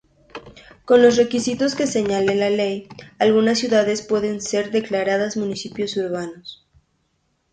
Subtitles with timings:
[0.85, 2.87] Con los requisitos que señale la ley,
[3.19, 6.65] algunas ciudades pueden ser declaradas municipios urbanos.